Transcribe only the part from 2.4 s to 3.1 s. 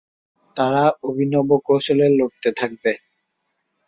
থাকবে।